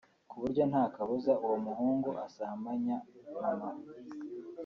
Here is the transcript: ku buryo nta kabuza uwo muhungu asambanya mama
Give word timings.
ku 0.29 0.35
buryo 0.41 0.63
nta 0.71 0.83
kabuza 0.95 1.31
uwo 1.45 1.57
muhungu 1.65 2.09
asambanya 2.25 2.95
mama 3.41 3.69